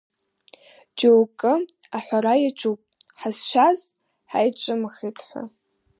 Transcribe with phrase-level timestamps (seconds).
[0.97, 1.53] Џьоукы
[1.97, 2.81] аҳәара иаҿуп
[3.19, 3.79] ҳазшаз
[4.31, 5.43] ҳаицәымыӷхеит ҳәа.